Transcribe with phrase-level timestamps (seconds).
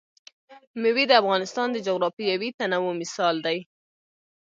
[0.81, 3.57] مېوې د افغانستان د جغرافیوي تنوع مثال دی.